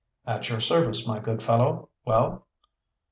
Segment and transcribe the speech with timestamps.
[0.25, 2.47] "At your service, my good fellow well?"